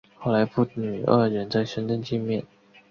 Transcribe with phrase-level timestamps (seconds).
[0.17, 2.43] 后来父女二人在深圳见面。